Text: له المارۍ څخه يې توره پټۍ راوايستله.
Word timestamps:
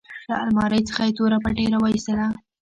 له 0.29 0.35
المارۍ 0.45 0.81
څخه 0.89 1.01
يې 1.07 1.11
توره 1.17 1.37
پټۍ 1.43 1.65
راوايستله. 1.73 2.27